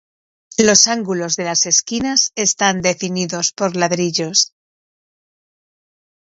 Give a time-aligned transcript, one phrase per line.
[0.57, 4.55] Los ángulos de las esquinas están definidos por ladrillos.